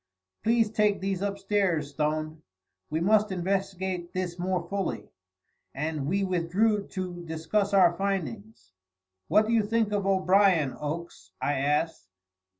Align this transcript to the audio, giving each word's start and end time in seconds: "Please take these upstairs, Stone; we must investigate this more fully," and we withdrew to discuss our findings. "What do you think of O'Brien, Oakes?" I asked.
"Please 0.41 0.71
take 0.71 0.99
these 0.99 1.21
upstairs, 1.21 1.91
Stone; 1.91 2.41
we 2.89 2.99
must 2.99 3.31
investigate 3.31 4.13
this 4.13 4.39
more 4.39 4.67
fully," 4.67 5.07
and 5.75 6.07
we 6.07 6.23
withdrew 6.23 6.87
to 6.87 7.23
discuss 7.25 7.71
our 7.71 7.95
findings. 7.95 8.71
"What 9.27 9.45
do 9.45 9.53
you 9.53 9.61
think 9.61 9.91
of 9.91 10.07
O'Brien, 10.07 10.75
Oakes?" 10.75 11.33
I 11.39 11.53
asked. 11.59 12.07